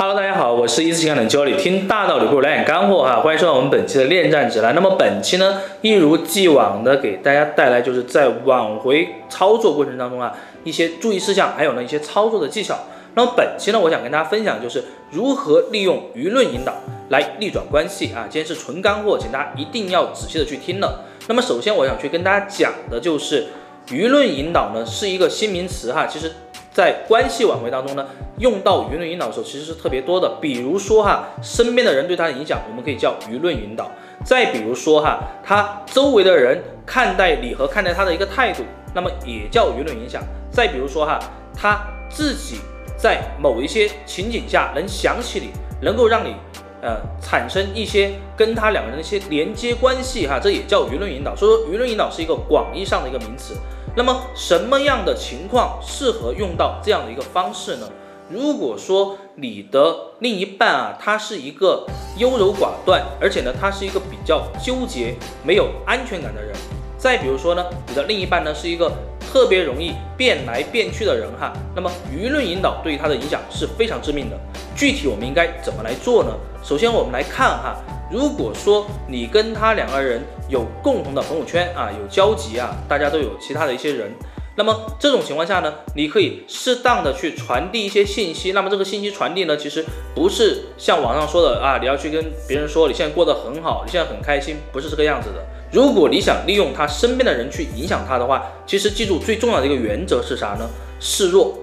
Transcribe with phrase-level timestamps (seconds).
[0.00, 4.74] 哈喽，大家好，我是一次性感的教你听大道理不如来点干货哈，欢迎收看我们本期的恋战指南。
[4.74, 10.34] 那么本期呢，一如既往的给大家带来就是在挽回操作过程当中啊
[10.64, 12.78] 一些注意事项，还有呢一些操作的技巧。
[13.14, 16.76] 那么本期呢，我想跟大家分享就是如何利用舆论引导
[17.10, 18.24] 来逆转关系啊。
[18.30, 21.04] 今天是纯干货，请大家一定要仔细的去听了。
[21.28, 23.48] 那么首先我想去跟大家讲的就是
[23.88, 26.32] 舆论引导呢是一个新名词哈，其实。
[26.72, 28.06] 在关系挽回当中呢，
[28.38, 30.36] 用到舆论引导的时候，其实是特别多的。
[30.40, 33.90] 比如说哈，身边的人对他的影响，我们可以叫舆论引导。
[34.24, 38.62] 再比如说哈，他周围的人看待你和看待他的一个态度，
[38.94, 40.22] 那么也叫舆论影响。
[40.50, 41.18] 再比如说哈，
[41.56, 42.60] 他自己
[42.96, 45.50] 在某一些情景下能想起你，
[45.82, 46.36] 能够让你
[46.82, 51.34] 呃产生一些跟他两个人的一些连接关系哈，这也叫舆论引导。
[51.34, 53.54] 所以说，舆论引导是一个广义上的一个名词。
[53.96, 57.88] 那么什么样的情况适合用到这样的一个方式呢？
[58.28, 61.84] 如果说你的另一半啊，他是一个
[62.16, 66.54] 优柔寡断，而且呢，他是一个比较纠结、没有安全感的人。
[66.96, 68.92] 再比如说呢，你的另一半呢是一个
[69.32, 74.38] 特别容易变来变去的人哈，那么舆论引导对于他的影响是非常致命的。
[74.76, 76.30] 具体我们应该怎么来做呢？
[76.62, 77.76] 首先我们来看哈。
[78.12, 84.12] 如果说你跟他两个人有共同的朋友圈啊，有交集啊，大家都有其他的一些人，
[84.56, 88.52] 那么这种情况下呢，你可以适当的去传递一些信息。
[88.52, 89.84] 那么这个信息传递呢，其实
[90.14, 95.46] 不是像网上说的啊，你要去跟别人说你现在过得很好，你现在很开心，不是这个样子的。
[95.72, 100.68] 如果你想利用他身边的人去影响他的话，其实记住最重要的一个原则是啥呢？
[100.98, 101.56] 示弱，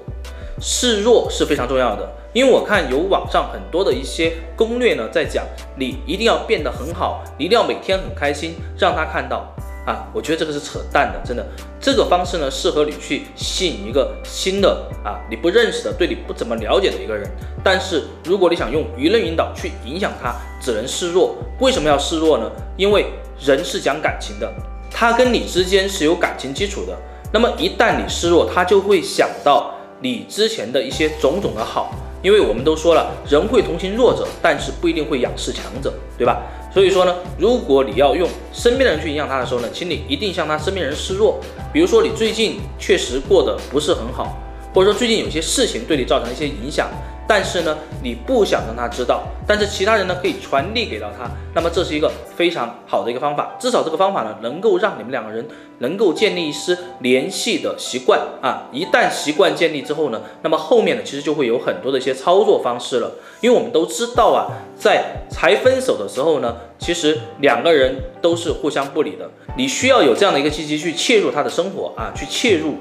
[0.60, 2.10] 示弱是非常重要的。
[2.34, 5.44] 因为我看有网上很多的一些攻略呢，在讲
[5.76, 9.52] 你一定要变得很好，你一定要每天很开心，让他看到
[9.88, 11.44] 啊，我觉得这个是扯淡的，真的。
[11.80, 17.28] 这个方式呢，适合你去吸引一个新的啊，你不认识的，对你不怎么了解的一个人。
[17.64, 21.36] 但是如果你想用舆论引导去影响他，只能示弱。
[21.60, 22.52] 为什么要示弱呢？
[22.76, 23.06] 因为
[23.40, 24.54] 人是讲感情的，
[24.92, 26.96] 他跟你之间是有感情基础的。
[27.32, 31.94] 那么一旦你示弱，他就会想到你之前的一些种种的好。
[32.24, 36.42] 因为我们都说了，人会同情弱者，但是不一定会仰视强者，对吧？
[36.74, 41.40] 所以说呢，如果你要用身边的人去影响他的时候呢，请你一定向他身边人示弱。
[41.72, 44.36] 比如说你最近确实过得不是很好，
[44.74, 46.90] 或者说最近有些事情对你造成一些影响。
[47.30, 55.46] 但是呢，你不想让他知道，但是其他人呢可以传递给到他，那么这是一个非常好的一个方法，至少这个方法呢能够让你们两个人
[55.80, 58.70] 能够建立一丝联系的习惯啊。
[58.72, 63.12] 一旦习惯建立之后呢，那么后面呢其实就会有很多的一些操作方式了。
[63.42, 72.76] 因为我们都知道啊，在才分手的时候呢，其实两个人都是互相不理的，你需要有这样的一个契机去切入他的生活啊，去切入。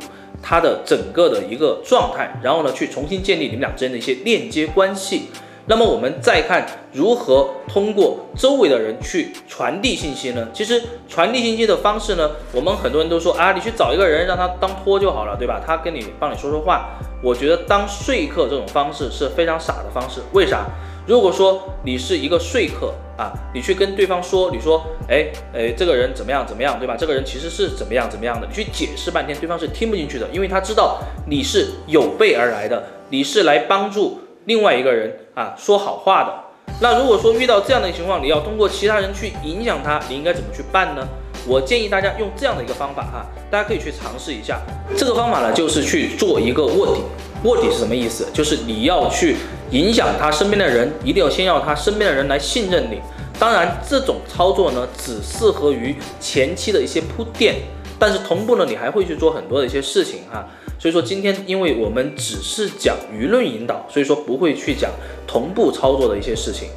[0.48, 5.22] 他的整个的一个状态，然后呢，去重新建立你们俩之间的一些链接关系。
[5.68, 10.46] 那么我们再看如何通过周围的人去传递信息呢？
[10.52, 15.60] 其实传递信息的方式呢，我们很多人都说啊，你去找一个人让他当托就好了，对吧？
[15.66, 16.90] 他跟你帮你说说话。
[17.20, 20.20] 我觉得当说客这种方式是非常傻的方式。
[20.32, 20.66] 为啥？
[21.06, 26.96] 如果说你是一个说客啊，你去跟对方说，你说，哎哎，这个人怎么样怎么样，对吧？
[26.98, 36.34] 这个人其实是怎么样怎么样的，你去解释半天，对方是听不进去的，因为他知道你是有备而来的，你是来帮助另外一个人啊说好话的。
[36.80, 41.06] 那如果说遇到这样的情况，你要通过其他人去影响他，你应该怎么去办呢？
[41.46, 44.60] 我建议大家用这样的一个方法哈，大家可以去尝试一下。
[44.96, 47.00] 这个方法呢，就是去做一个卧底。
[47.44, 48.26] 卧底是什么意思？
[48.32, 49.36] 就是你要去。
[49.70, 53.00] 影响他身边的人，一定要先要他身边的人来信任你。
[53.38, 57.56] 当然，这种操作呢，只适合于前期的一些铺垫，
[57.98, 60.48] 但是同步呢，你还会去做很多的一些事情哈。
[60.78, 64.90] 所以说，今天因为我们只是讲舆论引导，所以说不会去讲
[65.26, 66.68] 同步操作的一些事情。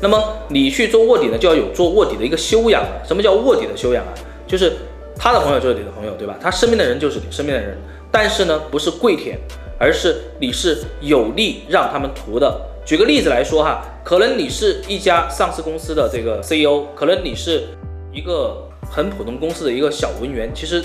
[0.00, 2.84] 那么你去做卧底呢，就要有做卧底的一个修养。
[3.06, 4.14] 什么叫卧底的修养啊？
[4.46, 4.72] 就是
[5.16, 6.36] 他的朋友就是你的朋友，对吧？
[6.40, 7.76] 他身边的人就是你身边的人，
[8.10, 9.38] 但是呢，不是跪舔。
[9.80, 12.60] 而是你是有利让他们图的。
[12.84, 17.68] 举个例子来说哈，可能你是一家上市公司的这个 CEO，可能你是
[18.12, 20.82] 一个很普通公司的一个小文员，其实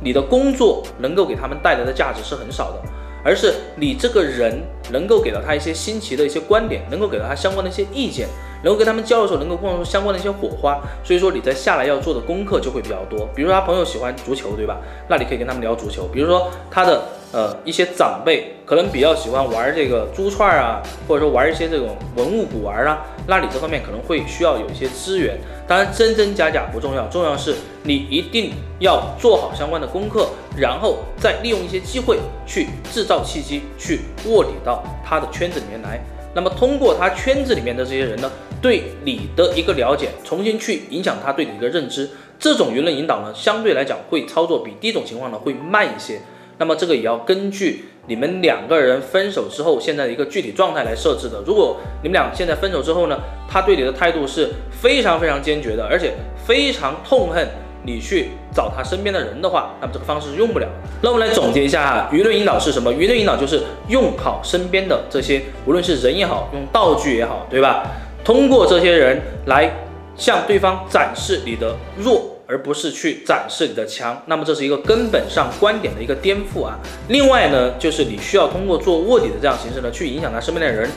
[0.00, 2.82] 你的工作能够给他们带来的价值是很少的，
[3.24, 4.62] 而是你这个人
[4.92, 8.28] 能够给到他一些新奇的一些观点，能够给到他相关的一些意见。
[8.66, 13.28] 能够跟他们交流的时候，能够碰撞出相关的一些火花，所以说你在下来要做的功课就会比较多。
[13.32, 14.78] 比如说他朋友喜欢足球，对吧？
[15.08, 16.08] 那你可以跟他们聊足球。
[16.12, 25.38] 比如说他的呃一些长辈可能比较喜欢玩这个珠串啊，或者说玩一些这种文物古玩啊，那你这方面可能会需要有一些资源。
[25.68, 27.54] 当然真真假假不重要，重要是
[27.84, 30.26] 你一定要做好相关的功课，
[30.56, 36.00] 然后再利用一些机会去制造契机，去卧底到他的圈子里面来。
[36.34, 38.30] 那么通过他圈子里面的这些人呢，
[38.60, 42.08] 对你的一个了解，重新去影响他对你的一个认知，
[42.38, 46.20] 这种舆论引导呢，相对来讲会操作比第一种情况呢会慢一些。
[46.58, 51.42] 那么这个也要根据你们两个人分手之后现在的一个具体状态来设置的。
[51.46, 56.14] 如果你们俩现在分手之后呢，他对你的态度是非常非常坚决的，而且
[56.46, 57.46] 非常痛恨
[57.84, 60.66] 你去找他身边的人的话，那么这个方式是用不了。
[61.02, 62.90] 那我们来总结一下哈，舆论引导是什么？
[62.90, 67.84] 舆论引导就是用好身边的这些，无论是人也好，用道具也好，对吧？
[68.26, 69.70] 通过这些人来
[70.16, 72.32] 向对方展示你的弱。
[72.48, 76.78] 而不是去展示你的强，那么这是一个根本上观点的一个颠覆啊。
[77.08, 80.88] 另外呢，就是你需要通过做卧底的这样形式呢，去影响他身边的人，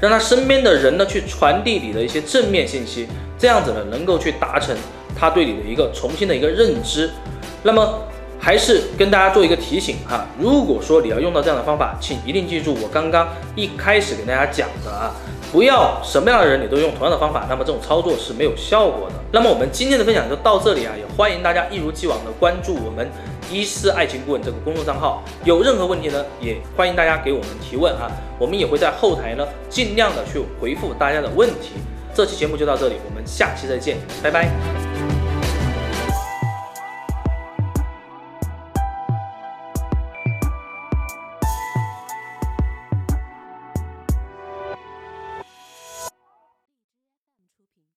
[0.00, 3.06] 让他身边的人呢去传递你的一些正面信息，
[3.38, 4.74] 这样子呢能够去达成
[5.14, 7.10] 他对你的一个重新的一个认知。
[7.62, 8.02] 那么
[8.38, 15.14] 还是跟大家做一个提醒哈，如果说你要用到这样的方法，请一定记住我刚刚一开始给大家讲的啊。
[15.54, 19.14] 不要什么样的人你都用同样的方法，那么这种操作是没有效果的。
[19.30, 23.08] 那么我们今天的分享就到这里啊，也欢迎大家一如既往的关注我们
[23.52, 31.74] 医师爱情顾问这个公众账号，有任何问题呢，也欢迎大家给我们提问啊，我们也会在后台呢尽量的去回复大家的问题。
[32.12, 34.83] 这期节目就到这里，我们下期再见，拜拜。